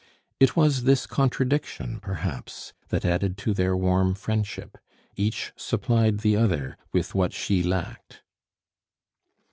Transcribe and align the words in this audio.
It 0.39 0.55
was 0.55 0.85
this 0.85 1.05
contradiction, 1.05 1.99
perhaps, 1.99 2.73
that 2.89 3.05
added 3.05 3.37
to 3.37 3.53
their 3.53 3.77
warm 3.77 4.15
friendship. 4.15 4.79
Each 5.15 5.53
supplied 5.55 6.21
the 6.21 6.35
other 6.35 6.75
with 6.91 7.13
what 7.13 7.33
she 7.33 7.61
lacked. 7.61 8.23